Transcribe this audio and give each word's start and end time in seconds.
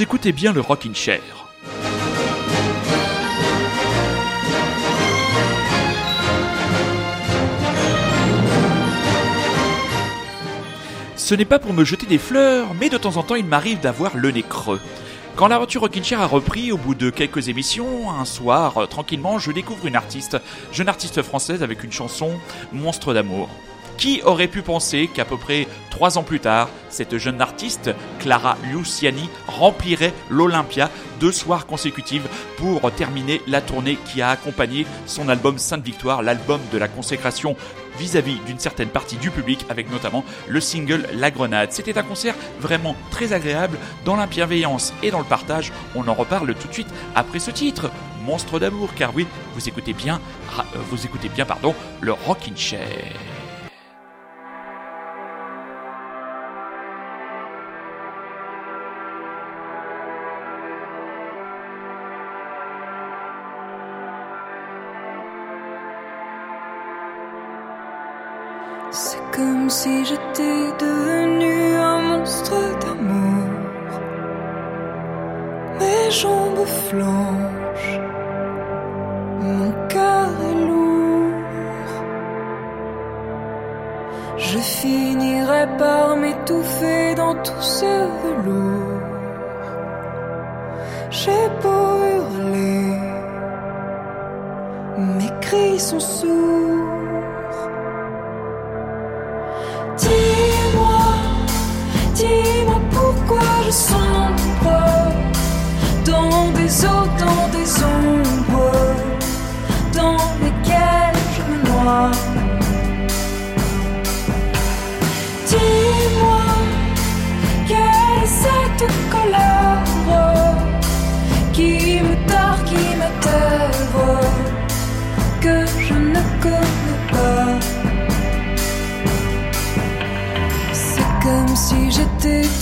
Écoutez 0.00 0.32
bien 0.32 0.54
le 0.54 0.62
Rockin' 0.62 0.94
Chair. 0.94 1.20
Ce 11.16 11.34
n'est 11.34 11.44
pas 11.44 11.58
pour 11.58 11.74
me 11.74 11.84
jeter 11.84 12.06
des 12.06 12.16
fleurs, 12.16 12.68
mais 12.80 12.88
de 12.88 12.96
temps 12.96 13.18
en 13.18 13.22
temps 13.22 13.34
il 13.34 13.44
m'arrive 13.44 13.80
d'avoir 13.80 14.16
le 14.16 14.30
nez 14.30 14.42
creux. 14.42 14.80
Quand 15.36 15.48
l'aventure 15.48 15.82
Rockin' 15.82 16.16
a 16.18 16.26
repris, 16.26 16.72
au 16.72 16.78
bout 16.78 16.94
de 16.94 17.10
quelques 17.10 17.50
émissions, 17.50 18.10
un 18.10 18.24
soir, 18.24 18.78
euh, 18.78 18.86
tranquillement, 18.86 19.38
je 19.38 19.52
découvre 19.52 19.86
une 19.86 19.96
artiste, 19.96 20.38
jeune 20.72 20.88
artiste 20.88 21.20
française 21.20 21.62
avec 21.62 21.84
une 21.84 21.92
chanson 21.92 22.40
Monstre 22.72 23.12
d'amour. 23.12 23.50
Qui 24.00 24.22
aurait 24.22 24.48
pu 24.48 24.62
penser 24.62 25.10
qu'à 25.12 25.26
peu 25.26 25.36
près 25.36 25.68
trois 25.90 26.16
ans 26.16 26.22
plus 26.22 26.40
tard, 26.40 26.70
cette 26.88 27.18
jeune 27.18 27.42
artiste, 27.42 27.90
Clara 28.18 28.56
Luciani, 28.72 29.28
remplirait 29.46 30.14
l'Olympia 30.30 30.88
deux 31.20 31.32
soirs 31.32 31.66
consécutifs 31.66 32.22
pour 32.56 32.90
terminer 32.92 33.42
la 33.46 33.60
tournée 33.60 33.98
qui 34.06 34.22
a 34.22 34.30
accompagné 34.30 34.86
son 35.04 35.28
album 35.28 35.58
Sainte 35.58 35.84
Victoire, 35.84 36.22
l'album 36.22 36.62
de 36.72 36.78
la 36.78 36.88
consécration 36.88 37.56
vis-à-vis 37.98 38.38
d'une 38.46 38.58
certaine 38.58 38.88
partie 38.88 39.16
du 39.16 39.30
public, 39.30 39.66
avec 39.68 39.90
notamment 39.90 40.24
le 40.48 40.62
single 40.62 41.06
La 41.12 41.30
Grenade. 41.30 41.70
C'était 41.72 41.98
un 41.98 42.02
concert 42.02 42.34
vraiment 42.58 42.96
très 43.10 43.34
agréable 43.34 43.76
dans 44.06 44.16
la 44.16 44.26
bienveillance 44.26 44.94
et 45.02 45.10
dans 45.10 45.18
le 45.18 45.26
partage. 45.26 45.72
On 45.94 46.08
en 46.08 46.14
reparle 46.14 46.54
tout 46.54 46.68
de 46.68 46.72
suite 46.72 46.88
après 47.14 47.38
ce 47.38 47.50
titre, 47.50 47.90
Monstre 48.24 48.58
d'amour, 48.58 48.94
car 48.94 49.14
oui, 49.14 49.26
vous 49.54 49.68
écoutez 49.68 49.92
bien, 49.92 50.22
euh, 50.58 50.62
vous 50.88 51.04
écoutez 51.04 51.28
bien, 51.28 51.46
le 52.00 52.12
Rockin' 52.12 52.56
Chair. 52.56 53.29
C'est 68.92 69.20
comme 69.30 69.70
si 69.70 70.04
j'étais 70.04 70.72
devenu 70.80 71.76
un 71.76 72.00
monstre 72.00 72.56
d'amour. 72.80 73.46
Mes 75.78 76.10
jambes 76.10 76.66
flanchent, 76.88 78.00
mon 79.40 79.72
cœur 79.88 80.28
est 80.50 80.66
lourd. 80.66 81.34
Je 84.38 84.58
finirai 84.58 85.68
par 85.78 86.16
m'étouffer 86.16 87.14
dans 87.14 87.34
tout 87.44 87.62
ce 87.62 87.92
velours. 88.22 89.02
J'ai 91.10 91.48
beau 91.62 91.94
hurler, 92.12 92.96
mes 94.98 95.40
cris 95.40 95.78
sont 95.78 96.00
sourds. 96.00 97.19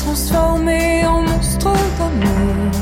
J'étais 0.08 0.24
transformée 0.24 1.06
en 1.06 1.22
monstre 1.22 1.72
d'amour. 1.98 2.72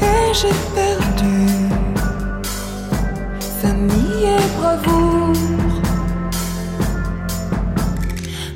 Et 0.00 0.34
j'ai 0.34 0.54
perdu 0.74 1.36
famille 3.62 4.24
et 4.24 4.46
bravoure. 4.58 5.32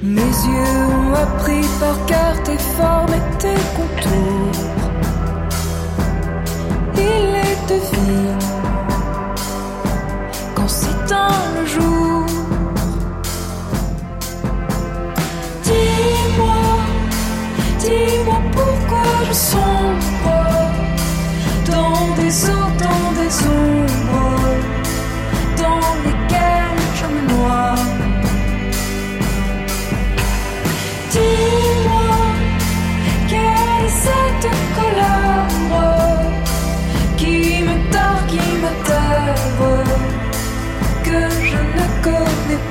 Mes 0.02 0.20
yeux 0.20 0.86
ont 0.98 1.14
appris 1.14 1.66
par 1.78 2.06
cœur 2.06 2.42
tes 2.42 2.58
formes 2.58 3.14
et 3.14 3.38
tes 3.38 3.60
contours. 3.76 4.60
Ils 6.96 7.26
les 7.34 7.56
devinent 7.68 8.19
quand 8.19 8.19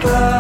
goodbye. 0.02 0.38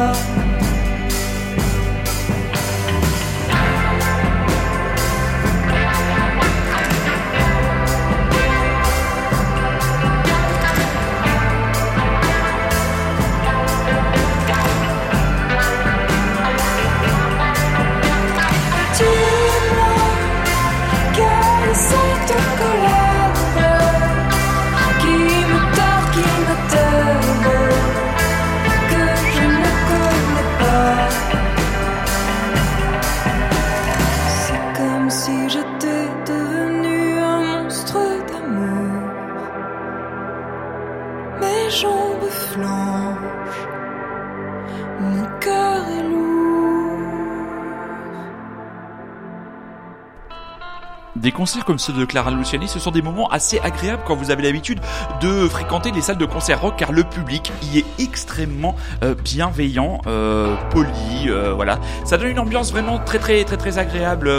Concerts 51.39 51.63
comme 51.63 51.79
ceux 51.79 51.93
de 51.93 52.03
Clara 52.03 52.31
Luciani, 52.31 52.67
ce 52.67 52.79
sont 52.79 52.91
des 52.91 53.01
moments 53.01 53.29
assez 53.29 53.59
agréables 53.59 54.03
quand 54.05 54.13
vous 54.13 54.29
avez 54.29 54.43
l'habitude 54.43 54.81
de 55.21 55.47
fréquenter 55.47 55.89
les 55.91 56.01
salles 56.01 56.17
de 56.17 56.25
concert 56.25 56.59
rock, 56.59 56.73
car 56.77 56.91
le 56.91 57.05
public 57.05 57.53
y 57.71 57.77
est 57.77 57.85
extrêmement 57.97 58.75
euh, 59.03 59.15
bienveillant, 59.15 60.01
euh, 60.05 60.57
poli, 60.69 61.29
euh, 61.29 61.53
voilà. 61.53 61.79
Ça 62.03 62.17
donne 62.17 62.31
une 62.31 62.39
ambiance 62.39 62.73
vraiment 62.73 62.99
très 62.99 63.19
très 63.19 63.45
très 63.45 63.55
très 63.55 63.77
agréable. 63.77 64.29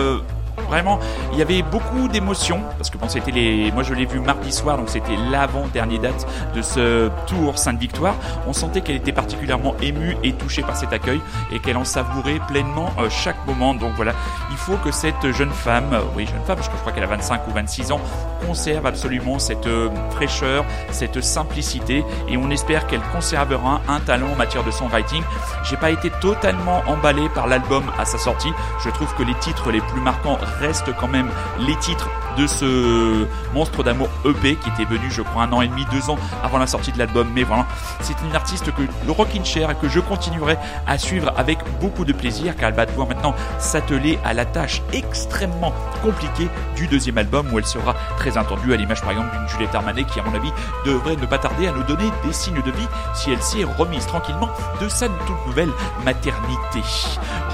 Vraiment, 0.70 1.00
il 1.32 1.38
y 1.38 1.42
avait 1.42 1.62
beaucoup 1.62 2.06
d'émotions 2.06 2.62
parce 2.78 2.90
que 2.90 2.96
bon, 2.96 3.08
c'était 3.08 3.32
les. 3.32 3.72
Moi, 3.72 3.82
je 3.82 3.92
l'ai 3.92 4.06
vu 4.06 4.20
mardi 4.20 4.52
soir, 4.52 4.78
donc 4.78 4.88
c'était 4.88 5.16
l'avant-dernière 5.30 6.00
date 6.00 6.26
de 6.54 6.62
ce 6.62 7.10
tour 7.26 7.58
Sainte-Victoire. 7.58 8.14
On 8.46 8.52
sentait 8.52 8.80
qu'elle 8.80 8.96
était 8.96 9.12
particulièrement 9.12 9.74
émue 9.82 10.16
et 10.22 10.32
touchée 10.32 10.62
par 10.62 10.76
cet 10.76 10.92
accueil 10.92 11.20
et 11.50 11.58
qu'elle 11.58 11.76
en 11.76 11.84
savourait 11.84 12.40
pleinement 12.46 12.92
euh, 12.98 13.10
chaque 13.10 13.44
moment. 13.46 13.74
Donc 13.74 13.94
voilà, 13.96 14.12
il 14.52 14.56
faut 14.56 14.76
que 14.76 14.92
cette 14.92 15.32
jeune 15.32 15.50
femme, 15.50 15.92
euh, 15.92 16.00
oui, 16.16 16.26
jeune 16.26 16.44
femme, 16.44 16.56
parce 16.56 16.68
que 16.68 16.76
je 16.76 16.80
crois 16.80 16.92
qu'elle 16.92 17.02
a 17.02 17.08
25 17.08 17.48
ou 17.48 17.50
26 17.52 17.90
ans, 17.90 18.00
conserve 18.46 18.86
absolument 18.86 19.38
cette 19.38 19.66
euh, 19.66 19.88
fraîcheur, 20.10 20.64
cette 20.90 21.20
simplicité 21.20 22.04
et 22.28 22.36
on 22.36 22.50
espère 22.50 22.86
qu'elle 22.86 23.02
conservera 23.12 23.80
un 23.88 24.00
talent 24.00 24.28
en 24.32 24.36
matière 24.36 24.64
de 24.64 24.70
songwriting. 24.70 25.22
J'ai 25.64 25.76
pas 25.76 25.90
été 25.90 26.10
totalement 26.20 26.82
emballé 26.86 27.28
par 27.34 27.46
l'album 27.46 27.84
à 27.98 28.04
sa 28.04 28.18
sortie. 28.18 28.52
Je 28.84 28.90
trouve 28.90 29.12
que 29.14 29.22
les 29.22 29.34
titres 29.34 29.70
les 29.70 29.80
plus 29.80 30.00
marquants 30.00 30.38
restent 30.60 30.94
quand 30.98 31.08
même 31.08 31.28
les 31.58 31.76
titres 31.76 32.08
de 32.36 32.46
ce 32.46 33.26
monstre 33.54 33.82
d'amour 33.82 34.08
EP 34.24 34.56
qui 34.56 34.68
était 34.70 34.84
venu, 34.84 35.10
je 35.10 35.22
crois, 35.22 35.44
un 35.44 35.52
an 35.52 35.62
et 35.62 35.68
demi, 35.68 35.84
deux 35.90 36.10
ans 36.10 36.18
avant 36.42 36.58
la 36.58 36.66
sortie 36.66 36.92
de 36.92 36.98
l'album. 36.98 37.28
Mais 37.34 37.42
voilà, 37.42 37.66
c'est 38.00 38.16
une 38.24 38.34
artiste 38.34 38.72
que 38.72 38.82
le 39.06 39.12
Rockin' 39.12 39.44
Chair 39.44 39.70
et 39.70 39.74
que 39.74 39.88
je 39.88 40.00
continuerai 40.00 40.56
à 40.86 40.98
suivre 40.98 41.32
avec 41.36 41.58
beaucoup 41.80 42.04
de 42.04 42.12
plaisir 42.12 42.56
car 42.56 42.68
elle 42.68 42.74
va 42.74 42.86
devoir 42.86 43.08
maintenant 43.08 43.34
s'atteler 43.58 44.18
à 44.24 44.34
la 44.34 44.44
tâche 44.44 44.82
extrêmement 44.92 45.72
compliquée 46.02 46.48
du 46.76 46.86
deuxième 46.86 47.18
album 47.18 47.52
où 47.52 47.58
elle 47.58 47.66
sera 47.66 47.94
très 48.16 48.38
attendue 48.38 48.72
à 48.72 48.76
l'image 48.76 49.00
par 49.00 49.10
exemple 49.10 49.36
d'une 49.36 49.48
Juliette 49.48 49.74
Armanet 49.74 50.04
qui 50.04 50.20
à 50.20 50.22
mon 50.22 50.34
avis 50.34 50.52
devrait 50.86 51.16
ne 51.16 51.26
pas 51.26 51.38
tarder 51.38 51.68
à 51.68 51.72
nous 51.72 51.82
donner 51.82 52.10
des 52.24 52.32
signes 52.32 52.62
de 52.62 52.70
vie 52.70 52.88
si 53.14 53.30
elle 53.30 53.42
s'y 53.42 53.60
est 53.60 53.64
remise 53.64 54.06
tranquillement 54.06 54.48
de 54.80 54.88
sa 54.88 55.08
toute 55.08 55.46
nouvelle 55.46 55.70
maternité. 56.04 56.80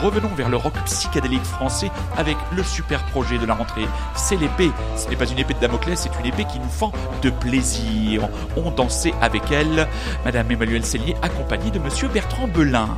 Revenons 0.02 0.30
vers 0.36 0.48
le 0.48 0.56
rock 0.56 0.74
psychédélique 0.84 1.44
français 1.44 1.90
avec 2.16 2.36
le 2.52 2.62
super 2.62 2.95
projet 3.04 3.38
de 3.38 3.46
la 3.46 3.54
rentrée. 3.54 3.86
C'est 4.14 4.36
l'épée. 4.36 4.70
Ce 4.96 5.08
n'est 5.08 5.16
pas 5.16 5.26
une 5.26 5.38
épée 5.38 5.54
de 5.54 5.60
Damoclès, 5.60 5.98
c'est 5.98 6.20
une 6.20 6.26
épée 6.26 6.44
qui 6.44 6.58
nous 6.58 6.68
fend 6.68 6.92
de 7.22 7.30
plaisir. 7.30 8.28
On 8.56 8.70
dansait 8.70 9.14
avec 9.20 9.50
elle, 9.50 9.86
Madame 10.24 10.50
Emmanuelle 10.50 10.84
Cellier, 10.84 11.16
accompagnée 11.22 11.70
de 11.70 11.78
Monsieur 11.78 12.08
Bertrand 12.08 12.48
Belin. 12.48 12.88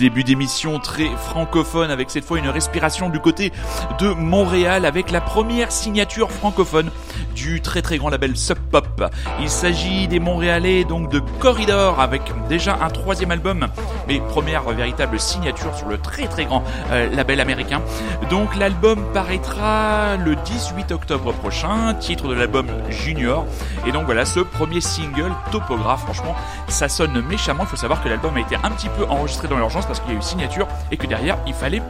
Début 0.00 0.24
d'émission 0.24 0.78
très 0.78 1.10
francophone 1.14 1.90
avec 1.90 2.08
cette 2.10 2.24
fois 2.24 2.38
une 2.38 2.48
respiration 2.48 3.10
du 3.10 3.20
côté 3.20 3.52
de 3.98 4.08
Montréal 4.08 4.86
avec 4.86 5.10
la 5.10 5.20
première 5.20 5.70
signature 5.70 6.32
francophone 6.32 6.90
du 7.34 7.60
très 7.60 7.82
très 7.82 7.98
grand 7.98 8.08
label 8.08 8.34
Sub 8.34 8.56
Pop. 8.70 9.04
Il 9.40 9.50
s'agit 9.50 10.08
des 10.08 10.18
Montréalais 10.18 10.84
donc 10.84 11.10
de 11.10 11.20
Corridor 11.38 12.00
avec 12.00 12.22
déjà 12.48 12.78
un 12.80 12.88
troisième 12.88 13.30
album, 13.30 13.66
mais 14.08 14.20
première 14.20 14.62
véritable 14.70 15.20
signature 15.20 15.76
sur 15.76 15.86
le 15.88 15.98
très 15.98 16.28
très 16.28 16.46
grand 16.46 16.64
euh, 16.90 17.14
label 17.14 17.38
américain. 17.38 17.82
Donc 18.30 18.56
l'album 18.56 19.04
paraîtra 19.12 20.16
le 20.16 20.34
18 20.34 20.92
octobre 20.92 21.34
prochain, 21.34 21.92
titre 21.92 22.26
de 22.26 22.34
l'album 22.34 22.66
Junior. 22.88 23.44
Et 23.86 23.92
donc 23.92 24.06
voilà 24.06 24.24
ce 24.24 24.40
premier 24.40 24.80
single 24.80 25.32
Topographe. 25.52 26.04
Franchement, 26.04 26.34
ça 26.68 26.88
sonne 26.88 27.20
méchamment. 27.28 27.64
Il 27.64 27.68
faut 27.68 27.76
savoir 27.76 28.02
que 28.02 28.08
l'album 28.08 28.34
a 28.36 28.40
été 28.40 28.56
un 28.56 28.70
petit 28.70 28.88
peu 28.88 29.04
enregistré 29.04 29.46
dans 29.46 29.56
l'urgence 29.56 29.89
parce 29.90 29.98
qu'il 29.98 30.12
y 30.12 30.14
a 30.14 30.18
eu 30.20 30.22
signature 30.22 30.68
et 30.92 30.96
que 30.96 31.08
derrière 31.08 31.36
il 31.48 31.52
fallait 31.52 31.82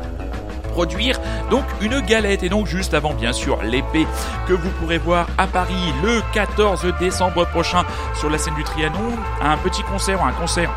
produire 0.73 1.21
donc 1.51 1.65
une 1.83 2.01
galette. 2.01 2.43
Et 2.43 2.49
donc 2.49 2.67
juste 2.67 2.95
avant 2.95 3.13
bien 3.13 3.35
sûr 3.35 3.63
l'épée 3.63 4.07
que 4.49 4.55
vous 4.55 4.71
pourrez 4.81 4.97
voir 4.97 5.27
à 5.37 5.47
Paris 5.47 5.93
le 6.03 6.23
14 6.33 6.95
décembre 6.99 7.45
prochain 7.47 7.85
sur 8.15 8.31
la 8.31 8.39
scène 8.39 8.55
du 8.55 8.65
Trianon. 8.65 9.13
Un 9.43 9.59
petit 9.59 9.83
concert 9.83 10.25
un 10.25 10.33
concert 10.33 10.71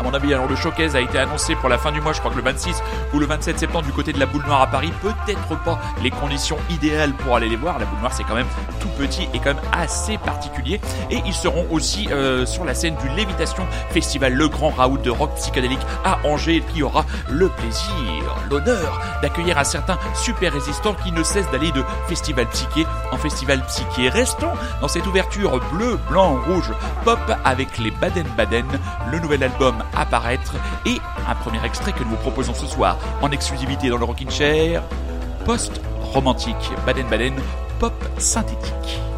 à 0.00 0.02
mon 0.02 0.14
avis, 0.14 0.32
alors 0.32 0.48
le 0.48 0.56
showcase 0.56 0.96
a 0.96 1.00
été 1.00 1.18
annoncé 1.18 1.54
pour 1.54 1.68
la 1.68 1.76
fin 1.76 1.92
du 1.92 2.00
mois, 2.00 2.14
je 2.14 2.20
crois 2.20 2.30
que 2.30 2.36
le 2.36 2.42
26 2.42 2.82
ou 3.12 3.18
le 3.18 3.26
27 3.26 3.58
septembre 3.58 3.84
du 3.84 3.92
côté 3.92 4.14
de 4.14 4.18
la 4.18 4.24
boule 4.24 4.42
noire 4.46 4.62
à 4.62 4.66
Paris. 4.66 4.90
Peut-être 5.02 5.62
pas 5.62 5.78
les 6.02 6.10
conditions 6.10 6.56
idéales 6.70 7.12
pour 7.12 7.36
aller 7.36 7.50
les 7.50 7.56
voir. 7.56 7.78
La 7.78 7.84
boule 7.84 7.98
noire, 7.98 8.12
c'est 8.12 8.24
quand 8.24 8.34
même 8.34 8.46
tout 8.80 8.88
petit 8.98 9.28
et 9.34 9.38
quand 9.38 9.54
même 9.54 9.62
assez 9.72 10.16
particulier. 10.16 10.80
Et 11.10 11.18
ils 11.26 11.34
seront 11.34 11.66
aussi 11.70 12.08
euh, 12.10 12.46
sur 12.46 12.64
la 12.64 12.74
scène 12.74 12.96
du 12.96 13.10
Lévitation 13.10 13.66
Festival, 13.90 14.32
le 14.32 14.48
grand 14.48 14.70
raout 14.70 14.96
de 14.96 15.10
rock 15.10 15.34
psychédélique 15.34 15.80
à 16.02 16.18
Angers, 16.24 16.62
qui 16.72 16.82
aura 16.82 17.04
le 17.28 17.50
plaisir, 17.50 18.36
l'honneur 18.50 19.02
d'accueillir 19.20 19.58
un 19.58 19.64
certain 19.64 19.98
super 20.14 20.50
résistant 20.54 20.94
qui 20.94 21.12
ne 21.12 21.22
cesse 21.22 21.50
d'aller 21.50 21.72
de 21.72 21.84
festival 22.08 22.46
psyché 22.48 22.86
en 23.12 23.18
festival 23.18 23.62
psyché. 23.66 24.08
Restons 24.08 24.52
dans 24.80 24.88
cette 24.88 25.06
ouverture 25.06 25.60
bleu, 25.72 25.98
blanc, 26.08 26.40
rouge, 26.46 26.72
pop 27.04 27.20
avec 27.44 27.76
les 27.76 27.90
Baden-Baden, 27.90 28.66
le 29.12 29.18
nouvel 29.18 29.44
album 29.44 29.74
apparaître 29.96 30.54
et 30.86 30.98
un 31.28 31.34
premier 31.34 31.64
extrait 31.64 31.92
que 31.92 32.04
nous 32.04 32.10
vous 32.10 32.16
proposons 32.16 32.54
ce 32.54 32.66
soir 32.66 32.98
en 33.22 33.30
exclusivité 33.30 33.88
dans 33.88 33.98
le 33.98 34.04
Rockin' 34.04 34.30
Chair, 34.30 34.82
post-romantique 35.44 36.70
Baden-Baden, 36.86 37.34
pop 37.78 37.94
synthétique. 38.18 39.09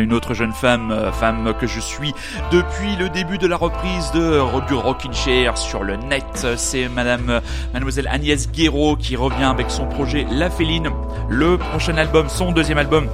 Une 0.00 0.12
autre 0.12 0.34
jeune 0.34 0.52
femme, 0.52 0.90
euh, 0.90 1.12
femme 1.12 1.54
que 1.60 1.66
je 1.66 1.80
suis 1.80 2.14
depuis 2.50 2.96
le 2.96 3.08
début 3.08 3.38
de 3.38 3.46
la 3.46 3.56
reprise 3.56 4.10
de 4.12 4.40
du 4.66 4.74
Rockin' 4.74 5.12
Chair 5.12 5.56
sur 5.56 5.82
le 5.84 5.96
net. 5.96 6.46
C'est 6.56 6.88
Madame, 6.88 7.40
Mademoiselle 7.72 8.08
Agnès 8.08 8.50
Guéraud 8.50 8.96
qui 8.96 9.16
revient 9.16 9.44
avec 9.44 9.70
son 9.70 9.86
projet 9.86 10.26
La 10.30 10.50
Féline. 10.50 10.90
Le 11.28 11.58
prochain 11.58 11.96
album, 11.96 12.28
son 12.28 12.52
deuxième 12.52 12.78
album, 12.78 13.08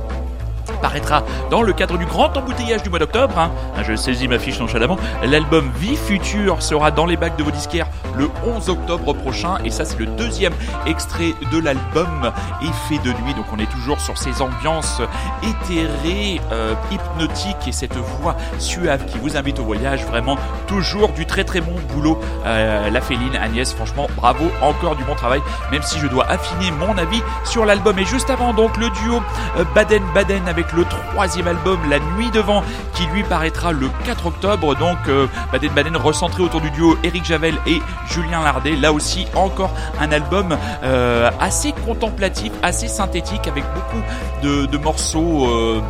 paraîtra 0.86 1.24
dans 1.50 1.62
le 1.62 1.72
cadre 1.72 1.98
du 1.98 2.06
grand 2.06 2.36
embouteillage 2.36 2.84
du 2.84 2.90
mois 2.90 3.00
d'octobre. 3.00 3.36
hein. 3.36 3.50
Je 3.82 3.96
saisis 3.96 4.28
ma 4.28 4.38
fiche 4.38 4.60
nonchalamment. 4.60 4.96
L'album 5.24 5.68
Vie 5.80 5.96
Future 5.96 6.62
sera 6.62 6.92
dans 6.92 7.06
les 7.06 7.16
bacs 7.16 7.36
de 7.36 7.42
vos 7.42 7.50
disquaires 7.50 7.88
le 8.16 8.30
11 8.46 8.68
octobre 8.68 9.12
prochain. 9.12 9.56
Et 9.64 9.70
ça, 9.70 9.84
c'est 9.84 9.98
le 9.98 10.06
deuxième 10.06 10.52
extrait 10.86 11.34
de 11.50 11.58
l'album 11.58 12.30
Effet 12.62 13.00
de 13.02 13.10
nuit. 13.24 13.34
Donc 13.34 13.46
on 13.52 13.58
est 13.58 13.68
toujours 13.68 14.00
sur 14.00 14.16
ces 14.16 14.40
ambiances 14.40 15.02
éthérées, 15.42 16.40
euh, 16.52 16.74
hypnotiques 16.92 17.66
et 17.66 17.72
cette 17.72 17.96
voix 17.96 18.36
suave 18.60 19.06
qui 19.06 19.18
vous 19.18 19.36
invite 19.36 19.58
au 19.58 19.64
voyage. 19.64 20.04
Vraiment, 20.04 20.36
toujours 20.68 21.08
du 21.08 21.26
très 21.26 21.42
très 21.42 21.60
bon 21.60 21.74
boulot. 21.92 22.20
Euh, 22.44 22.90
la 22.90 23.00
Féline, 23.00 23.34
Agnès, 23.34 23.72
franchement, 23.74 24.06
bravo, 24.16 24.44
encore 24.62 24.94
du 24.94 25.02
bon 25.02 25.16
travail. 25.16 25.42
Même 25.72 25.82
si 25.82 25.98
je 25.98 26.06
dois 26.06 26.26
affiner 26.30 26.70
mon 26.70 26.96
avis 26.96 27.22
sur 27.42 27.66
l'album. 27.66 27.98
Et 27.98 28.04
juste 28.04 28.30
avant, 28.30 28.54
donc, 28.54 28.76
le 28.76 28.88
duo 28.90 29.20
euh, 29.58 29.64
Baden 29.74 30.04
Baden 30.14 30.46
avec 30.46 30.72
le 30.72 30.75
troisième 30.84 31.48
album 31.48 31.78
La 31.88 31.98
Nuit 31.98 32.30
Devant 32.30 32.62
qui 32.94 33.06
lui 33.06 33.22
paraîtra 33.22 33.72
le 33.72 33.88
4 34.04 34.26
octobre. 34.26 34.74
Donc 34.76 34.98
euh, 35.08 35.26
Baden 35.52 35.70
Baden 35.72 35.96
recentré 35.96 36.42
autour 36.42 36.60
du 36.60 36.70
duo 36.70 36.96
Eric 37.02 37.24
Javel 37.24 37.54
et 37.66 37.80
Julien 38.10 38.42
Lardet. 38.42 38.76
Là 38.76 38.92
aussi 38.92 39.26
encore 39.34 39.70
un 40.00 40.12
album 40.12 40.56
euh, 40.82 41.30
assez 41.40 41.72
contemplatif, 41.72 42.52
assez 42.62 42.88
synthétique 42.88 43.46
avec 43.48 43.64
beaucoup 43.74 44.02
de, 44.42 44.66
de 44.66 44.78
morceaux. 44.78 45.46
euh, 45.46 45.80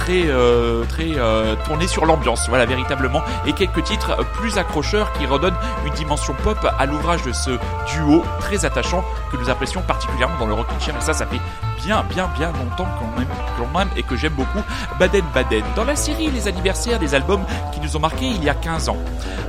très 0.00 0.24
euh, 0.28 0.82
euh, 0.98 1.56
tournés 1.66 1.86
sur 1.86 2.06
l'ambiance 2.06 2.48
voilà 2.48 2.64
véritablement 2.64 3.20
et 3.46 3.52
quelques 3.52 3.84
titres 3.84 4.16
plus 4.32 4.56
accrocheurs 4.56 5.12
qui 5.12 5.26
redonnent 5.26 5.56
une 5.86 5.92
dimension 5.92 6.34
pop 6.42 6.56
à 6.78 6.86
l'ouvrage 6.86 7.22
de 7.22 7.32
ce 7.32 7.50
duo 7.92 8.24
très 8.40 8.64
attachant 8.64 9.04
que 9.30 9.36
nous 9.36 9.50
apprécions 9.50 9.82
particulièrement 9.82 10.38
dans 10.38 10.46
le 10.46 10.54
Rock 10.54 10.68
Chair 10.80 10.94
et 10.96 11.02
ça 11.02 11.12
ça 11.12 11.26
fait 11.26 11.40
bien 11.84 12.02
bien 12.08 12.30
bien 12.34 12.50
longtemps 12.52 12.88
quand 12.98 13.18
même, 13.18 13.28
quand 13.58 13.78
même 13.78 13.88
et 13.94 14.02
que 14.02 14.16
j'aime 14.16 14.32
beaucoup 14.32 14.62
Baden 14.98 15.24
Baden. 15.34 15.64
Dans 15.76 15.84
la 15.84 15.96
série 15.96 16.30
Les 16.30 16.48
anniversaires 16.48 16.98
des 16.98 17.14
albums 17.14 17.44
qui 17.72 17.80
nous 17.80 17.94
ont 17.96 18.00
marqués 18.00 18.26
il 18.26 18.42
y 18.42 18.48
a 18.48 18.54
15 18.54 18.88
ans, 18.88 18.96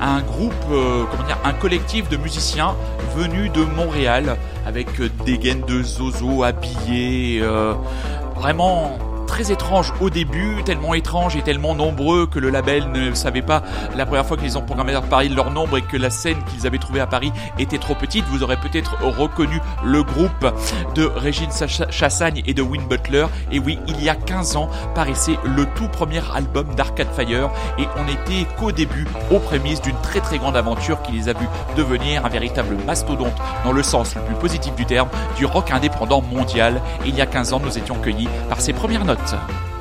un 0.02 0.22
groupe, 0.22 0.54
euh, 0.72 1.06
comment 1.10 1.24
dire, 1.24 1.38
un 1.46 1.54
collectif 1.54 2.10
de 2.10 2.18
musiciens 2.18 2.76
venus 3.16 3.52
de 3.54 3.64
Montréal 3.64 4.38
avec 4.66 5.02
des 5.24 5.38
gaines 5.38 5.64
de 5.66 5.82
zozo 5.82 6.44
habillés, 6.44 7.42
vraiment 8.36 8.98
très 9.32 9.50
étrange 9.50 9.94
au 10.02 10.10
début, 10.10 10.62
tellement 10.66 10.94
étrange 10.94 11.38
et 11.38 11.42
tellement 11.42 11.74
nombreux 11.74 12.28
que 12.28 12.38
le 12.38 12.50
label 12.50 12.92
ne 12.92 13.14
savait 13.14 13.42
pas 13.42 13.64
la 13.96 14.06
première 14.06 14.26
fois 14.26 14.36
qu'ils 14.36 14.58
ont 14.58 14.62
programmé 14.62 14.94
à 14.94 15.00
Paris 15.00 15.30
leur 15.30 15.52
nombre 15.52 15.78
et 15.78 15.82
que 15.82 15.96
la 15.96 16.10
scène 16.10 16.36
qu'ils 16.44 16.68
avaient 16.68 16.80
trouvée 16.80 17.00
à 17.00 17.08
Paris 17.08 17.32
était 17.58 17.78
trop 17.78 17.96
petite. 17.96 18.26
Vous 18.26 18.44
aurez 18.44 18.58
peut-être 18.58 18.98
reconnu 19.02 19.62
le 19.86 20.04
groupe 20.04 20.54
de 20.96 21.06
Régine 21.06 21.50
Chassagne 21.90 22.44
et 22.46 22.54
de 22.54 22.62
Win 22.62 22.86
Butler. 22.90 23.26
Et 23.54 23.60
oui, 23.60 23.80
il 23.88 24.04
y 24.04 24.10
a 24.10 24.16
15 24.16 24.58
ans 24.58 24.70
paraissait 24.96 25.40
le 25.46 25.66
tout 25.76 25.88
premier 25.88 26.22
album 26.36 26.68
d'Arcade 26.76 27.14
Fire 27.16 27.52
et 27.80 27.86
on 27.96 28.08
était 28.10 28.46
qu'au 28.60 28.74
début, 28.74 29.08
aux 29.32 29.40
prémices 29.40 29.82
d'une 29.82 30.00
très 30.02 30.20
très 30.20 30.40
grande 30.40 30.58
aventure 30.58 31.02
qui 31.04 31.14
les 31.14 31.30
a 31.30 31.34
vu 31.34 31.48
devenir 31.78 32.26
un 32.26 32.30
véritable 32.30 32.76
mastodonte 32.86 33.32
dans 33.64 33.72
le 33.72 33.82
sens 33.82 34.14
le 34.14 34.22
plus 34.24 34.36
positif 34.36 34.76
du 34.76 34.86
terme 34.86 35.08
du 35.38 35.46
rock 35.46 35.72
indépendant 35.72 36.22
mondial. 36.22 36.82
Il 37.06 37.16
y 37.16 37.22
a 37.22 37.26
15 37.26 37.54
ans, 37.54 37.62
nous 37.64 37.78
étions 37.78 37.96
cueillis 37.96 38.28
par 38.50 38.60
ses 38.60 38.74
premières 38.74 39.06
notes. 39.06 39.21
Konzepte. 39.22 39.81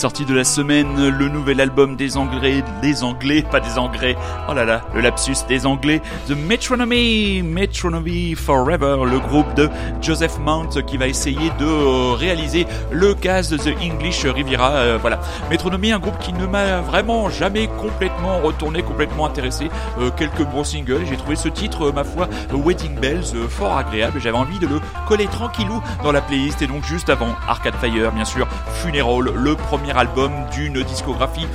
Sortie 0.00 0.24
de 0.24 0.32
la 0.34 0.44
semaine, 0.44 1.10
le 1.10 1.28
nouvel 1.28 1.60
album 1.60 1.94
des 1.94 2.16
Anglais, 2.16 2.64
des 2.80 3.04
Anglais, 3.04 3.42
pas 3.42 3.60
des 3.60 3.76
Anglais, 3.76 4.16
oh 4.48 4.54
là 4.54 4.64
là, 4.64 4.80
le 4.94 5.02
lapsus 5.02 5.44
des 5.46 5.66
Anglais, 5.66 6.00
The 6.26 6.30
Metronomy, 6.30 7.42
Metronomy 7.42 8.34
Forever, 8.34 9.04
le 9.04 9.18
groupe 9.18 9.52
de 9.52 9.68
Joseph 10.00 10.38
Mount 10.38 10.70
qui 10.86 10.96
va 10.96 11.06
essayer 11.06 11.50
de 11.58 11.66
euh, 11.66 12.14
réaliser 12.14 12.66
le 12.90 13.12
cast 13.12 13.52
de 13.52 13.58
The 13.58 13.76
English 13.82 14.24
Riviera, 14.24 14.70
euh, 14.70 14.98
voilà. 14.98 15.20
Metronomy, 15.50 15.92
un 15.92 15.98
groupe 15.98 16.18
qui 16.18 16.32
ne 16.32 16.46
m'a 16.46 16.80
vraiment 16.80 17.28
jamais 17.28 17.66
complètement 17.66 18.38
retourné, 18.38 18.82
complètement 18.82 19.26
intéressé, 19.26 19.68
euh, 19.98 20.08
quelques 20.16 20.44
bons 20.44 20.64
singles, 20.64 21.04
j'ai 21.10 21.18
trouvé 21.18 21.36
ce 21.36 21.50
titre, 21.50 21.92
ma 21.92 22.04
foi, 22.04 22.26
Wedding 22.54 22.98
Bells, 22.98 23.48
fort 23.50 23.76
agréable, 23.76 24.18
j'avais 24.18 24.38
envie 24.38 24.58
de 24.58 24.66
le 24.66 24.80
coller 25.06 25.26
tranquillou 25.26 25.82
dans 26.02 26.12
la 26.12 26.22
playlist, 26.22 26.62
et 26.62 26.66
donc 26.66 26.84
juste 26.86 27.10
avant, 27.10 27.34
Arcade 27.46 27.74
Fire, 27.82 28.12
bien 28.12 28.24
sûr, 28.24 28.48
Funeral, 28.82 29.24
le 29.34 29.56
premier 29.56 29.92
album 29.92 30.32
d'une 30.54 30.82
discographie 30.82 31.46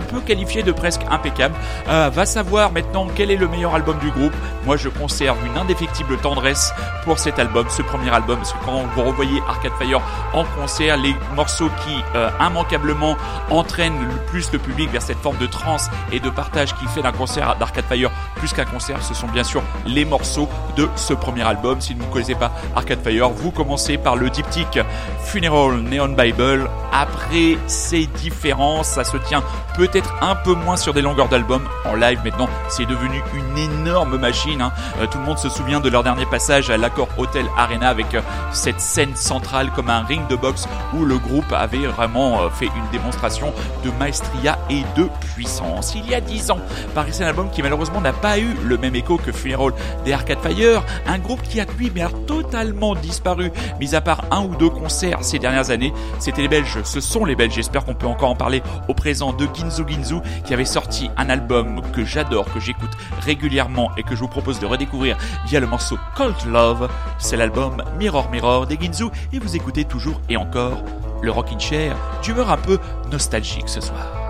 peut 0.00 0.20
qualifier 0.20 0.62
de 0.62 0.72
presque 0.72 1.02
impeccable. 1.10 1.54
Euh, 1.88 2.10
va 2.12 2.26
savoir 2.26 2.72
maintenant 2.72 3.06
quel 3.14 3.30
est 3.30 3.36
le 3.36 3.48
meilleur 3.48 3.74
album 3.74 3.98
du 3.98 4.10
groupe. 4.10 4.32
Moi, 4.64 4.76
je 4.76 4.88
conserve 4.88 5.38
une 5.46 5.56
indéfectible 5.56 6.16
tendresse 6.18 6.72
pour 7.04 7.18
cet 7.18 7.38
album, 7.38 7.66
ce 7.68 7.82
premier 7.82 8.10
album, 8.10 8.38
parce 8.38 8.52
que 8.52 8.64
quand 8.64 8.82
vous 8.94 9.02
revoyez 9.02 9.40
Arcade 9.48 9.72
Fire 9.78 10.00
en 10.32 10.44
concert, 10.44 10.96
les 10.96 11.14
morceaux 11.34 11.70
qui 11.84 11.96
euh, 12.14 12.30
immanquablement 12.40 13.16
entraînent 13.50 14.00
le 14.00 14.16
plus 14.30 14.50
le 14.52 14.58
public 14.58 14.90
vers 14.90 15.02
cette 15.02 15.18
forme 15.18 15.38
de 15.38 15.46
trance 15.46 15.88
et 16.12 16.20
de 16.20 16.30
partage 16.30 16.74
qui 16.74 16.86
fait 16.86 17.02
d'un 17.02 17.12
concert 17.12 17.56
d'Arcade 17.56 17.84
Fire 17.88 18.10
plus 18.36 18.52
qu'un 18.52 18.64
concert, 18.64 19.02
ce 19.02 19.14
sont 19.14 19.28
bien 19.28 19.44
sûr 19.44 19.62
les 19.86 20.04
morceaux 20.04 20.48
de 20.76 20.88
ce 20.96 21.14
premier 21.14 21.42
album. 21.42 21.80
Si 21.80 21.94
vous 21.94 22.04
ne 22.04 22.12
connaissez 22.12 22.34
pas 22.34 22.52
Arcade 22.74 23.02
Fire, 23.02 23.30
vous 23.30 23.50
commencez 23.50 23.96
par 23.98 24.16
le 24.16 24.30
diptyque 24.30 24.78
Funeral 25.24 25.80
Neon 25.80 26.08
Bible. 26.08 26.68
Après 26.92 27.56
ces 27.66 28.06
différences, 28.06 28.88
ça 28.88 29.04
se 29.04 29.16
tient 29.16 29.42
peut-être 29.86 30.14
un 30.20 30.34
peu 30.34 30.54
moins 30.54 30.76
sur 30.76 30.92
des 30.92 31.02
longueurs 31.02 31.28
d'album. 31.28 31.62
En 31.84 31.94
live 31.94 32.20
maintenant, 32.24 32.48
c'est 32.68 32.86
devenu 32.86 33.22
une 33.34 33.58
énorme 33.58 34.18
machine. 34.18 34.60
Hein. 34.60 34.72
Euh, 35.00 35.06
tout 35.06 35.18
le 35.18 35.24
monde 35.24 35.38
se 35.38 35.48
souvient 35.48 35.80
de 35.80 35.88
leur 35.88 36.02
dernier 36.02 36.26
passage 36.26 36.70
à 36.70 36.76
l'accord 36.76 37.08
Hotel 37.16 37.46
Arena 37.56 37.88
avec 37.88 38.14
euh, 38.14 38.20
cette 38.52 38.80
scène 38.80 39.14
centrale 39.14 39.70
comme 39.74 39.90
un 39.90 40.02
ring 40.02 40.26
de 40.28 40.36
boxe 40.36 40.66
où 40.94 41.04
le 41.04 41.18
groupe 41.18 41.52
avait 41.52 41.86
vraiment 41.86 42.42
euh, 42.42 42.50
fait 42.50 42.66
une 42.66 42.90
démonstration 42.90 43.52
de 43.84 43.90
maestria 43.98 44.58
et 44.70 44.82
de 44.96 45.08
puissance. 45.34 45.94
Il 45.94 46.08
y 46.10 46.14
a 46.14 46.20
dix 46.20 46.50
ans, 46.50 46.58
paraissait 46.94 47.24
un 47.24 47.28
album 47.28 47.50
qui 47.50 47.62
malheureusement 47.62 48.00
n'a 48.00 48.12
pas 48.12 48.38
eu 48.38 48.56
le 48.64 48.78
même 48.78 48.94
écho 48.94 49.16
que 49.16 49.32
Funeral 49.32 49.72
des 50.04 50.12
Arcade 50.12 50.38
Fire, 50.42 50.84
un 51.06 51.18
groupe 51.18 51.42
qui 51.42 51.60
a 51.60 51.66
lui 51.78 51.92
mais 51.94 52.02
a 52.02 52.10
totalement 52.26 52.94
disparu, 52.94 53.52
mis 53.80 53.94
à 53.94 54.00
part 54.00 54.24
un 54.30 54.44
ou 54.44 54.56
deux 54.56 54.70
concerts 54.70 55.18
ces 55.22 55.38
dernières 55.38 55.70
années. 55.70 55.92
C'était 56.18 56.42
les 56.42 56.48
Belges, 56.48 56.78
ce 56.84 57.00
sont 57.00 57.24
les 57.24 57.36
Belges, 57.36 57.54
j'espère 57.54 57.84
qu'on 57.84 57.94
peut 57.94 58.06
encore 58.06 58.30
en 58.30 58.36
parler 58.36 58.62
au 58.88 58.94
présent 58.94 59.32
de 59.32 59.46
Ginzu 59.84 60.16
qui 60.44 60.54
avait 60.54 60.64
sorti 60.64 61.10
un 61.16 61.28
album 61.28 61.82
que 61.92 62.04
j'adore, 62.04 62.46
que 62.52 62.60
j'écoute 62.60 62.90
régulièrement 63.20 63.90
et 63.96 64.02
que 64.02 64.14
je 64.14 64.20
vous 64.20 64.28
propose 64.28 64.60
de 64.60 64.66
redécouvrir 64.66 65.16
via 65.46 65.60
le 65.60 65.66
morceau 65.66 65.98
Cult 66.16 66.44
Love. 66.46 66.88
C'est 67.18 67.36
l'album 67.36 67.82
Mirror 67.98 68.30
Mirror 68.30 68.66
des 68.66 68.78
Ginzu 68.80 69.06
et 69.32 69.38
vous 69.38 69.56
écoutez 69.56 69.84
toujours 69.84 70.20
et 70.28 70.36
encore 70.36 70.82
le 71.22 71.30
Rockin' 71.30 71.58
Chair 71.58 71.96
d'humeur 72.22 72.50
un 72.50 72.58
peu 72.58 72.78
nostalgique 73.10 73.68
ce 73.68 73.80
soir. 73.80 74.25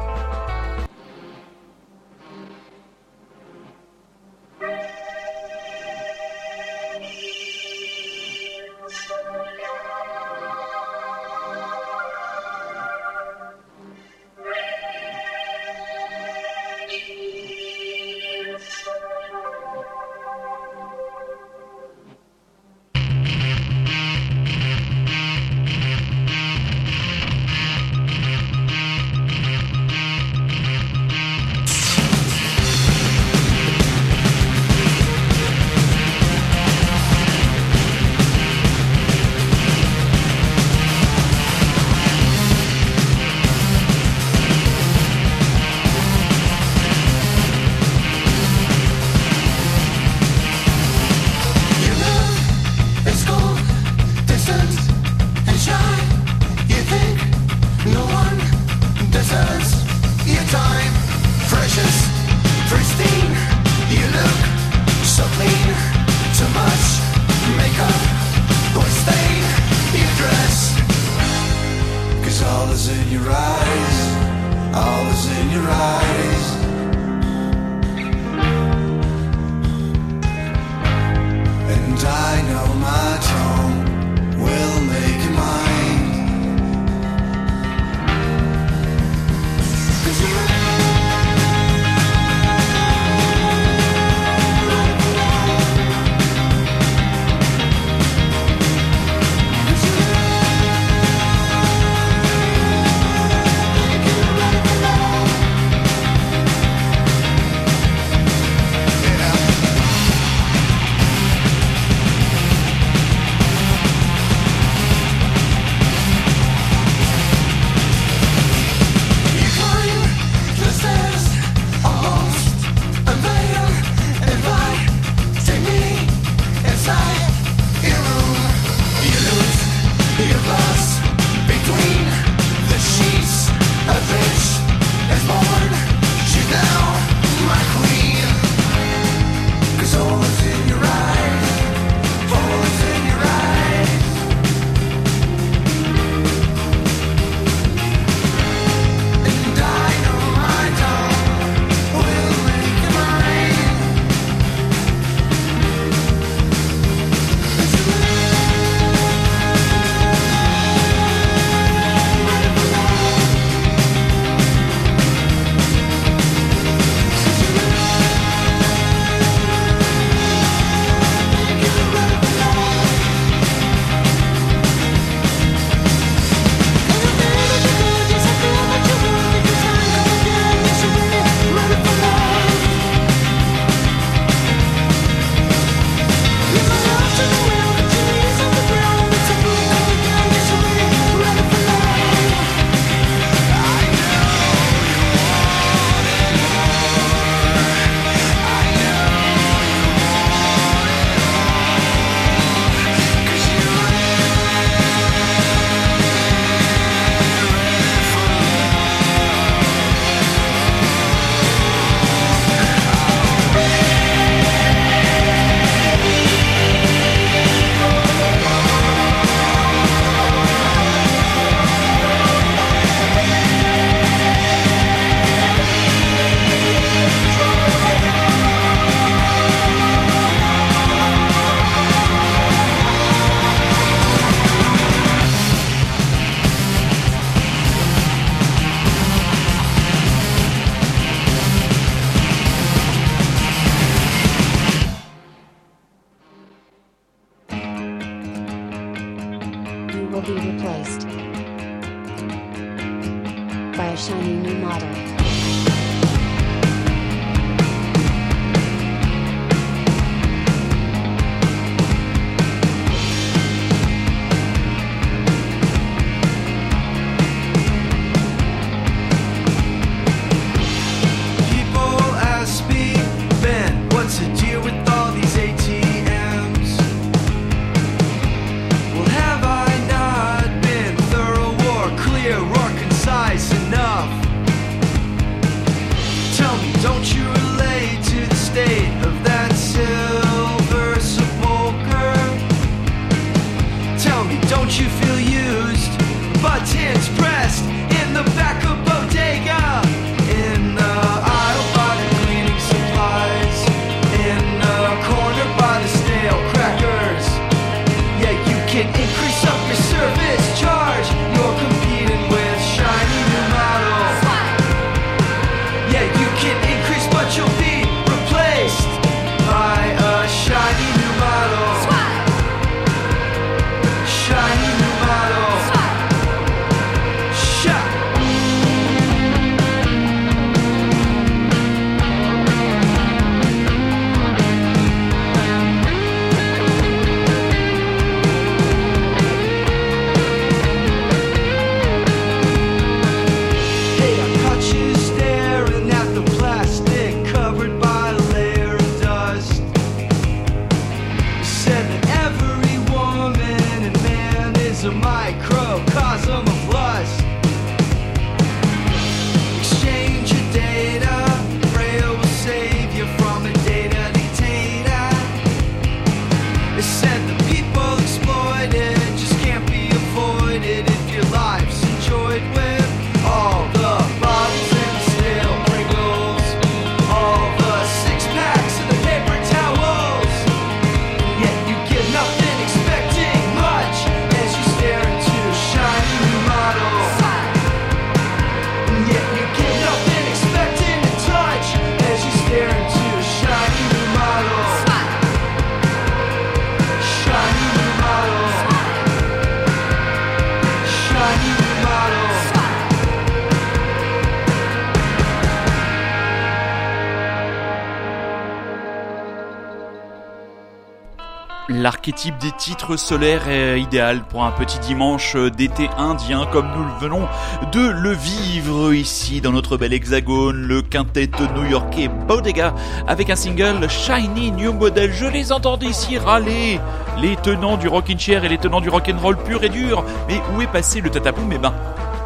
L'archétype 411.86 412.36
des 412.38 412.50
titres 412.50 412.96
solaires 412.96 413.48
est 413.48 413.80
idéal 413.80 414.24
pour 414.24 414.44
un 414.44 414.50
petit 414.50 414.80
dimanche 414.80 415.36
d'été 415.36 415.88
indien 415.96 416.44
comme 416.50 416.66
nous 416.76 416.82
le 416.82 416.90
venons 416.98 417.28
de 417.70 417.78
le 417.78 418.10
vivre 418.10 418.92
ici 418.92 419.40
dans 419.40 419.52
notre 419.52 419.76
bel 419.76 419.92
hexagone, 419.92 420.66
le 420.66 420.82
quintet 420.82 421.30
new-yorkais 421.54 422.08
Bodega 422.08 422.74
avec 423.06 423.30
un 423.30 423.36
single 423.36 423.88
Shiny 423.88 424.50
New 424.50 424.72
Model. 424.72 425.12
Je 425.12 425.26
les 425.26 425.52
entends 425.52 425.78
ici 425.78 426.18
râler, 426.18 426.80
les 427.20 427.36
tenants 427.36 427.76
du 427.76 427.86
rockin' 427.86 428.18
chair 428.18 428.44
et 428.44 428.48
les 428.48 428.58
tenants 428.58 428.80
du 428.80 428.88
rock'n'roll 428.88 429.36
pur 429.36 429.62
et 429.62 429.68
dur. 429.68 430.04
Mais 430.26 430.42
où 430.56 430.62
est 430.62 430.66
passé 430.66 431.00
le 431.00 431.08
tatapoum 431.08 431.52
Eh 431.52 431.58
ben, 431.58 431.72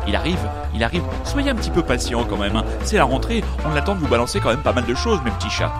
il 0.08 0.16
arrive, 0.16 0.40
il 0.74 0.82
arrive. 0.82 1.02
Soyez 1.24 1.50
un 1.50 1.54
petit 1.54 1.70
peu 1.70 1.82
patient 1.82 2.24
quand 2.24 2.38
même. 2.38 2.56
Hein. 2.56 2.64
C'est 2.82 2.96
la 2.96 3.04
rentrée, 3.04 3.44
on 3.70 3.76
attend 3.76 3.94
de 3.94 4.00
vous 4.00 4.08
balancer 4.08 4.40
quand 4.40 4.48
même 4.48 4.62
pas 4.62 4.72
mal 4.72 4.86
de 4.86 4.94
choses, 4.94 5.20
mes 5.22 5.30
petits 5.32 5.50
chats. 5.50 5.74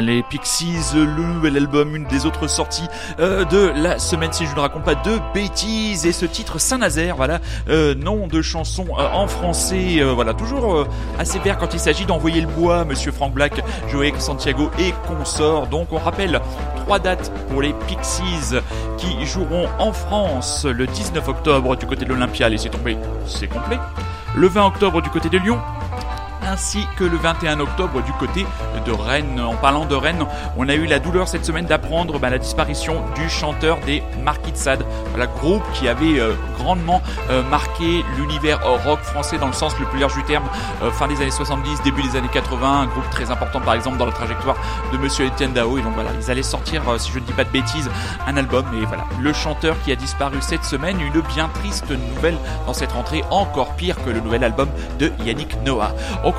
Les 0.00 0.22
Pixies, 0.22 0.94
le 0.94 1.04
nouvel 1.04 1.56
album, 1.56 1.94
une 1.94 2.04
des 2.04 2.26
autres 2.26 2.48
sorties 2.48 2.88
euh, 3.20 3.44
de 3.44 3.72
la 3.76 3.98
semaine. 3.98 4.32
Si 4.32 4.46
je 4.46 4.54
ne 4.54 4.60
raconte 4.60 4.84
pas 4.84 4.94
de 4.94 5.18
bêtises. 5.32 6.06
Et 6.06 6.12
ce 6.12 6.26
titre 6.26 6.58
Saint-Nazaire, 6.58 7.16
voilà, 7.16 7.40
euh, 7.68 7.94
nom 7.94 8.26
de 8.26 8.42
chanson 8.42 8.86
euh, 8.98 9.06
en 9.12 9.26
français, 9.26 10.02
voilà, 10.02 10.34
toujours 10.34 10.86
assez 11.18 11.38
vert 11.38 11.58
quand 11.58 11.74
il 11.74 11.80
s'agit 11.80 12.06
d'envoyer 12.06 12.40
le 12.40 12.48
bois, 12.48 12.84
Monsieur 12.84 13.12
Frank 13.12 13.32
Black, 13.32 13.62
Joey 13.90 14.12
Santiago 14.18 14.70
et 14.78 14.92
consorts. 15.06 15.68
Donc 15.68 15.92
on 15.92 15.98
rappelle 15.98 16.40
trois 16.76 16.98
dates 16.98 17.30
pour 17.50 17.62
les 17.62 17.74
Pixies 17.86 18.56
qui 18.98 19.24
joueront 19.24 19.68
en 19.78 19.92
France 19.92 20.64
le 20.64 20.86
19 20.86 21.28
octobre 21.28 21.76
du 21.76 21.86
côté 21.86 22.04
de 22.04 22.10
l'Olympia, 22.10 22.48
laissez 22.48 22.70
tomber, 22.70 22.96
c'est 23.26 23.48
complet. 23.48 23.78
Le 24.36 24.48
20 24.48 24.66
octobre 24.66 25.00
du 25.00 25.10
côté 25.10 25.28
de 25.28 25.38
Lyon, 25.38 25.60
ainsi 26.54 26.86
que 26.96 27.02
le 27.02 27.16
21 27.16 27.58
octobre 27.58 28.00
du 28.02 28.12
côté 28.12 28.46
de 28.86 28.92
Rennes. 28.92 29.40
En 29.40 29.56
parlant 29.56 29.86
de 29.86 29.96
Rennes, 29.96 30.24
on 30.56 30.68
a 30.68 30.74
eu 30.74 30.86
la 30.86 31.00
douleur 31.00 31.26
cette 31.26 31.44
semaine 31.44 31.66
d'apprendre 31.66 32.20
bah, 32.20 32.30
la 32.30 32.38
disparition 32.38 33.02
du 33.16 33.28
chanteur 33.28 33.78
des 33.80 34.04
Marquis 34.22 34.52
de 34.52 34.56
Sade, 34.56 34.86
voilà, 35.10 35.26
groupe 35.26 35.64
qui 35.72 35.88
avait 35.88 36.20
euh, 36.20 36.34
grandement 36.56 37.02
euh, 37.30 37.42
marqué 37.50 38.04
l'univers 38.16 38.60
rock 38.84 39.00
français 39.00 39.36
dans 39.38 39.48
le 39.48 39.52
sens 39.52 39.76
le 39.80 39.86
plus 39.86 39.98
large 39.98 40.14
du 40.14 40.22
terme, 40.22 40.44
euh, 40.82 40.92
fin 40.92 41.08
des 41.08 41.16
années 41.20 41.32
70, 41.32 41.82
début 41.82 42.02
des 42.02 42.16
années 42.16 42.28
80, 42.32 42.80
un 42.82 42.86
groupe 42.86 43.10
très 43.10 43.32
important 43.32 43.60
par 43.60 43.74
exemple 43.74 43.96
dans 43.96 44.06
la 44.06 44.12
trajectoire 44.12 44.56
de 44.92 44.98
Monsieur 44.98 45.26
Etienne 45.26 45.54
Dao. 45.54 45.76
Et 45.78 45.82
donc 45.82 45.94
voilà, 45.94 46.10
ils 46.20 46.30
allaient 46.30 46.44
sortir, 46.44 46.82
si 46.98 47.10
je 47.10 47.18
ne 47.18 47.24
dis 47.24 47.32
pas 47.32 47.44
de 47.44 47.50
bêtises, 47.50 47.90
un 48.28 48.36
album. 48.36 48.64
Et 48.80 48.84
voilà, 48.86 49.04
le 49.20 49.32
chanteur 49.32 49.74
qui 49.84 49.90
a 49.90 49.96
disparu 49.96 50.36
cette 50.40 50.64
semaine, 50.64 51.00
une 51.00 51.20
bien 51.22 51.48
triste 51.48 51.90
nouvelle 51.90 52.36
dans 52.64 52.74
cette 52.74 52.92
rentrée, 52.92 53.24
encore 53.30 53.74
pire 53.74 53.96
que 54.04 54.10
le 54.10 54.20
nouvel 54.20 54.44
album 54.44 54.68
de 55.00 55.10
Yannick 55.24 55.56
Noah. 55.64 55.92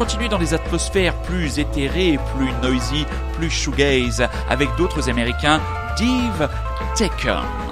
Continue 0.05 0.29
dans 0.29 0.37
des 0.37 0.53
atmosphères 0.53 1.19
plus 1.23 1.57
éthérées, 1.57 2.19
plus 2.35 2.51
noisy, 2.61 3.07
plus 3.33 3.49
shoegaze, 3.49 4.27
avec 4.47 4.69
d'autres 4.77 5.09
américains, 5.09 5.59
Dave 5.97 6.47
Taken. 6.95 7.64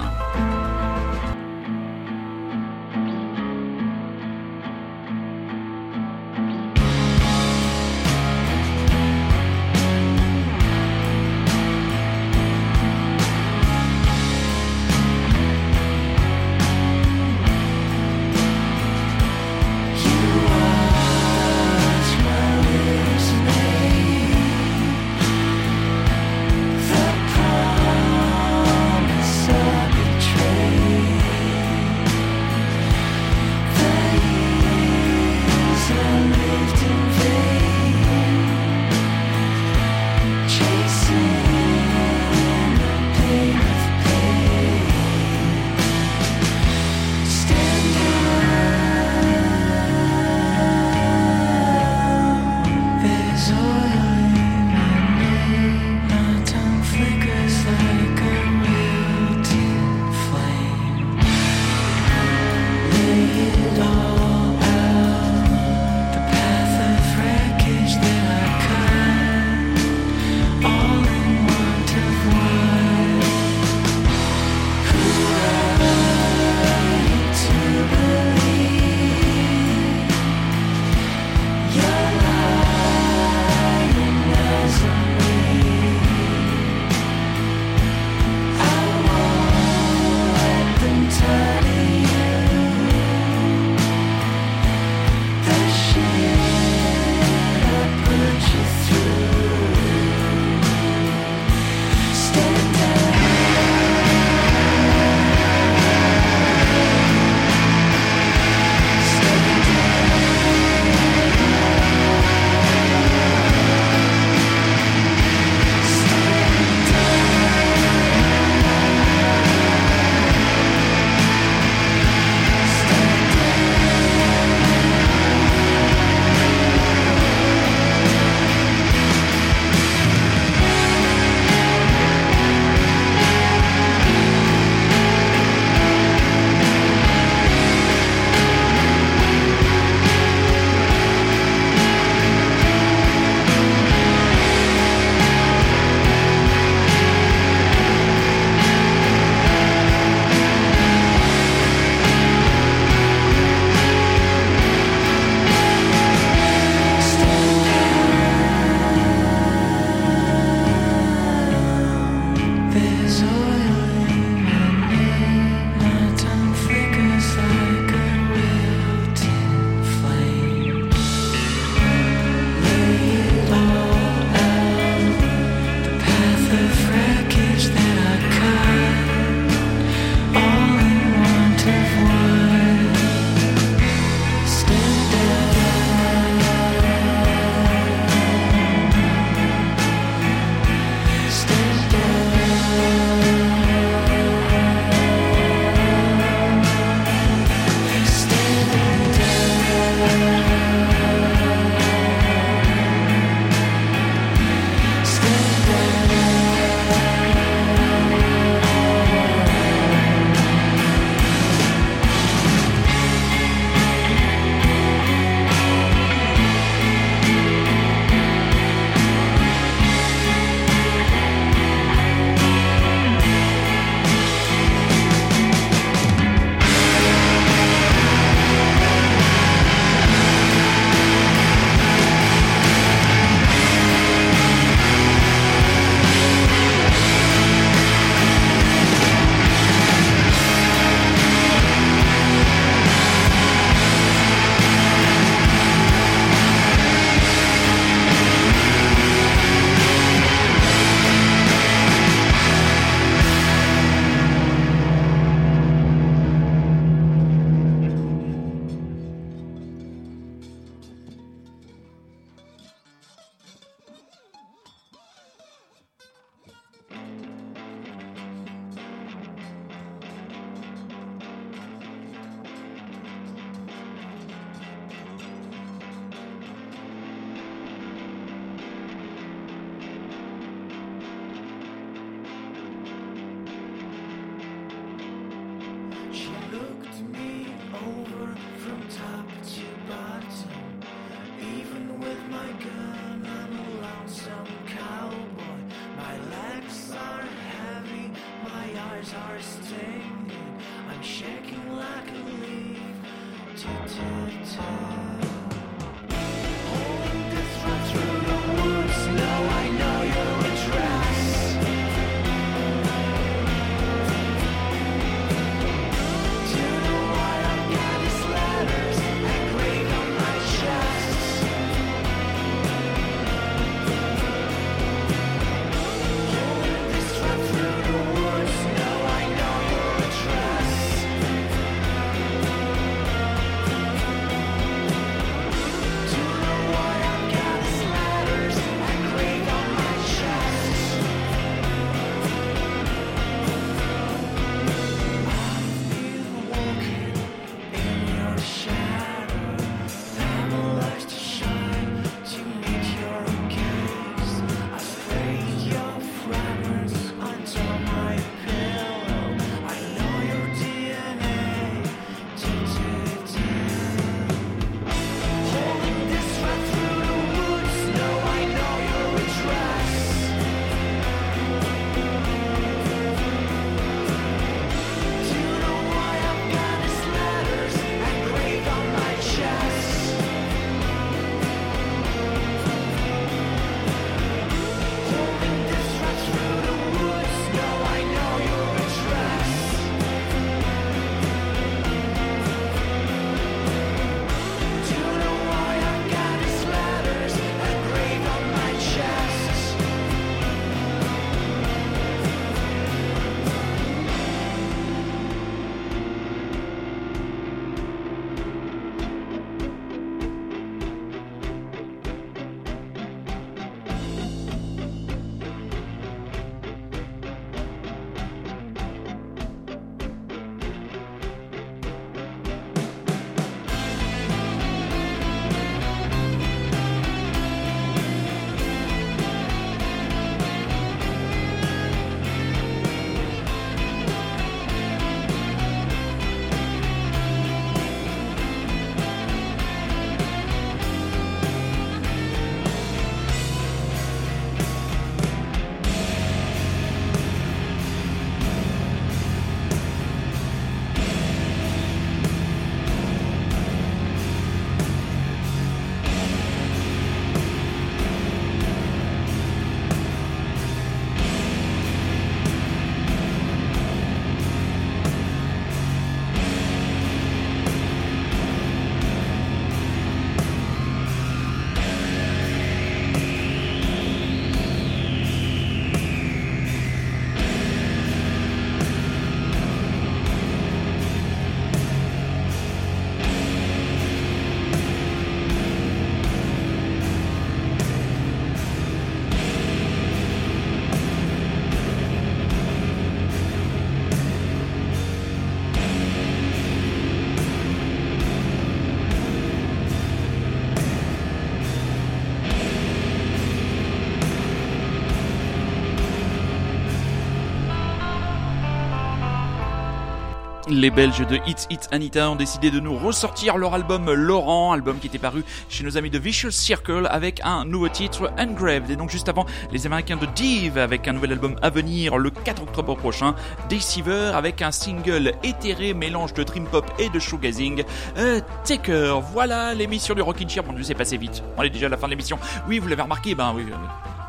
Les 510.74 510.90
Belges 510.90 511.24
de 511.24 511.36
Hits 511.46 511.66
Hits 511.70 511.86
Anita 511.92 512.28
ont 512.28 512.34
décidé 512.34 512.72
de 512.72 512.80
nous 512.80 512.98
ressortir 512.98 513.58
leur 513.58 513.74
album 513.74 514.12
Laurent, 514.12 514.72
album 514.72 514.98
qui 514.98 515.06
était 515.06 515.18
paru 515.18 515.44
chez 515.68 515.84
nos 515.84 515.96
amis 515.96 516.10
de 516.10 516.18
Vicious 516.18 516.50
Circle 516.50 517.06
avec 517.12 517.40
un 517.44 517.64
nouveau 517.64 517.88
titre 517.88 518.32
Engraved. 518.38 518.90
Et 518.90 518.96
donc 518.96 519.08
juste 519.08 519.28
avant, 519.28 519.46
les 519.70 519.86
Américains 519.86 520.16
de 520.16 520.26
Div 520.26 520.76
avec 520.76 521.06
un 521.06 521.12
nouvel 521.12 521.30
album 521.30 521.54
à 521.62 521.70
venir 521.70 522.18
le 522.18 522.30
4 522.30 522.62
octobre 522.62 522.96
prochain. 522.96 523.36
Deceiver 523.70 524.32
avec 524.34 524.62
un 524.62 524.72
single 524.72 525.34
éthéré, 525.44 525.94
mélange 525.94 526.34
de 526.34 526.42
dream 526.42 526.66
pop 526.66 526.90
et 526.98 527.08
de 527.08 527.20
shoegazing. 527.20 527.84
Euh, 528.18 528.40
Taker, 528.64 529.20
voilà 529.32 529.74
l'émission 529.74 530.16
du 530.16 530.22
Rockin' 530.22 530.48
Chair. 530.48 530.64
Bon 530.64 530.72
Dieu, 530.72 530.82
c'est 530.82 530.94
passé 530.94 531.16
vite. 531.16 531.44
On 531.56 531.62
est 531.62 531.70
déjà 531.70 531.86
à 531.86 531.90
la 531.90 531.96
fin 531.96 532.08
de 532.08 532.10
l'émission. 532.10 532.36
Oui, 532.66 532.80
vous 532.80 532.88
l'avez 532.88 533.02
remarqué, 533.02 533.36
ben 533.36 533.52
oui. 533.54 533.64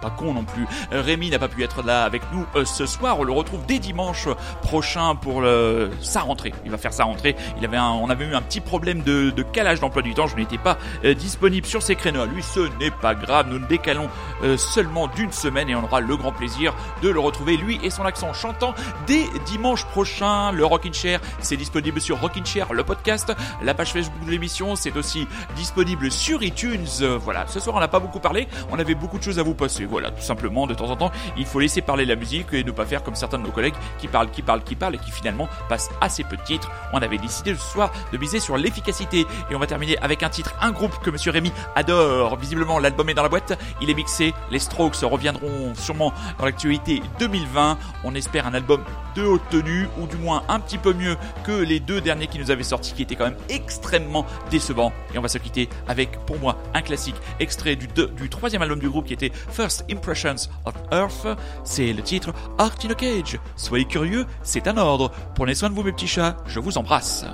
Pas 0.05 0.11
con 0.11 0.35
non 0.35 0.43
plus. 0.43 0.67
Euh, 0.93 1.01
Rémi 1.01 1.31
n'a 1.31 1.39
pas 1.39 1.47
pu 1.47 1.63
être 1.63 1.81
là 1.81 2.03
avec 2.03 2.21
nous 2.31 2.45
euh, 2.55 2.63
ce 2.63 2.85
soir. 2.85 3.19
On 3.19 3.23
le 3.23 3.31
retrouve 3.31 3.65
dès 3.65 3.79
dimanche 3.79 4.27
prochain 4.61 5.15
pour 5.15 5.41
le, 5.41 5.89
sa 5.99 6.19
rentrée. 6.19 6.53
Il 6.63 6.69
va 6.69 6.77
faire 6.77 6.93
sa 6.93 7.05
rentrée. 7.05 7.35
Il 7.57 7.65
avait 7.65 7.77
un, 7.77 7.89
on 7.89 8.11
avait 8.11 8.25
eu 8.25 8.35
un 8.35 8.41
petit 8.43 8.59
problème 8.59 9.01
de, 9.01 9.31
calage 9.51 9.79
d'emploi 9.79 10.03
du 10.03 10.13
temps. 10.13 10.27
Je 10.27 10.35
n'étais 10.35 10.59
pas 10.59 10.77
euh, 11.05 11.15
disponible 11.15 11.65
sur 11.65 11.81
ces 11.81 11.95
créneaux. 11.95 12.23
Lui, 12.27 12.43
ce 12.43 12.59
n'est 12.79 12.91
pas 12.91 13.15
grave. 13.15 13.47
Nous 13.49 13.57
ne 13.57 13.65
décalons 13.65 14.07
seulement 14.57 15.07
d'une 15.07 15.31
semaine 15.31 15.69
et 15.69 15.75
on 15.75 15.83
aura 15.83 16.01
le 16.01 16.15
grand 16.15 16.31
plaisir 16.31 16.75
de 17.01 17.09
le 17.09 17.19
retrouver, 17.19 17.57
lui 17.57 17.79
et 17.81 17.89
son 17.89 18.03
accent 18.03 18.31
chantant, 18.33 18.75
dès 19.07 19.23
dimanche 19.47 19.85
prochain. 19.85 20.51
Le 20.51 20.65
Rockin' 20.65 20.93
Chair, 20.93 21.19
c'est 21.39 21.57
disponible 21.57 21.99
sur 21.99 22.19
Rockin' 22.19 22.45
Chair, 22.45 22.73
le 22.73 22.83
podcast. 22.83 23.33
La 23.63 23.73
page 23.73 23.93
Facebook 23.93 24.25
de 24.25 24.31
l'émission, 24.31 24.75
c'est 24.75 24.95
aussi 24.97 25.27
disponible 25.55 26.11
sur 26.11 26.43
iTunes. 26.43 26.85
Voilà, 27.23 27.47
ce 27.47 27.59
soir, 27.59 27.75
on 27.75 27.79
n'a 27.79 27.87
pas 27.87 27.99
beaucoup 27.99 28.19
parlé. 28.19 28.47
On 28.69 28.77
avait 28.77 28.93
beaucoup 28.93 29.17
de 29.17 29.23
choses 29.23 29.39
à 29.39 29.43
vous 29.43 29.55
passer. 29.55 29.87
Voilà, 29.95 30.11
tout 30.11 30.21
simplement, 30.21 30.67
de 30.67 30.73
temps 30.73 30.89
en 30.89 30.97
temps, 30.97 31.11
il 31.37 31.45
faut 31.45 31.61
laisser 31.61 31.79
parler 31.79 32.03
la 32.03 32.17
musique 32.17 32.47
et 32.51 32.65
ne 32.65 32.71
pas 32.71 32.85
faire 32.85 33.01
comme 33.01 33.15
certains 33.15 33.37
de 33.37 33.43
nos 33.43 33.51
collègues 33.51 33.75
qui 33.97 34.09
parlent, 34.09 34.29
qui 34.29 34.41
parlent, 34.41 34.61
qui 34.61 34.75
parlent 34.75 34.95
et 34.95 34.97
qui 34.97 35.09
finalement 35.09 35.47
passent 35.69 35.89
assez 36.01 36.25
peu 36.25 36.35
de 36.35 36.41
titres. 36.41 36.69
On 36.91 36.97
avait 36.97 37.17
décidé 37.17 37.55
ce 37.55 37.61
soir 37.61 37.93
de 38.11 38.17
miser 38.17 38.41
sur 38.41 38.57
l'efficacité 38.57 39.25
et 39.49 39.55
on 39.55 39.59
va 39.59 39.67
terminer 39.67 39.97
avec 39.99 40.21
un 40.21 40.27
titre, 40.27 40.53
un 40.59 40.71
groupe 40.71 40.99
que 40.99 41.09
Monsieur 41.09 41.31
Rémi 41.31 41.53
adore. 41.77 42.35
Visiblement, 42.35 42.77
l'album 42.77 43.07
est 43.07 43.13
dans 43.13 43.23
la 43.23 43.29
boîte, 43.29 43.57
il 43.81 43.89
est 43.89 43.93
mixé. 43.93 44.33
Les 44.51 44.59
Strokes 44.59 44.97
reviendront 45.03 45.73
sûrement 45.75 46.11
dans 46.39 46.43
l'actualité 46.43 47.01
2020. 47.19 47.77
On 48.03 48.15
espère 48.15 48.47
un 48.47 48.53
album 48.53 48.83
de 49.15 49.23
haute 49.23 49.47
tenue 49.49 49.87
ou 49.97 50.07
du 50.07 50.17
moins 50.17 50.43
un 50.49 50.59
petit 50.59 50.77
peu 50.77 50.93
mieux 50.93 51.15
que 51.45 51.53
les 51.53 51.79
deux 51.79 52.01
derniers 52.01 52.27
qui 52.27 52.37
nous 52.37 52.51
avaient 52.51 52.63
sortis 52.63 52.91
qui 52.91 53.03
étaient 53.03 53.15
quand 53.15 53.23
même 53.23 53.37
extrêmement 53.47 54.25
décevants. 54.51 54.91
Et 55.13 55.17
on 55.17 55.21
va 55.21 55.29
se 55.29 55.37
quitter 55.37 55.69
avec, 55.87 56.19
pour 56.25 56.37
moi, 56.37 56.57
un 56.73 56.81
classique 56.81 57.15
extrait 57.39 57.77
du, 57.77 57.87
du 57.87 58.29
troisième 58.29 58.61
album 58.61 58.79
du 58.79 58.89
groupe 58.89 59.05
qui 59.05 59.13
était 59.13 59.31
First 59.49 59.84
Impressions 59.89 60.49
of 60.65 60.73
Earth. 60.91 61.27
C'est 61.63 61.93
le 61.93 62.01
titre 62.01 62.33
Art 62.57 62.75
in 62.83 62.91
a 62.91 62.95
Cage. 62.95 63.39
Soyez 63.55 63.85
curieux, 63.85 64.25
c'est 64.43 64.67
un 64.67 64.77
ordre. 64.77 65.11
Prenez 65.35 65.55
soin 65.55 65.69
de 65.69 65.75
vous 65.75 65.83
mes 65.83 65.91
petits 65.91 66.07
chats, 66.07 66.37
je 66.47 66.59
vous 66.59 66.77
embrasse. 66.77 67.25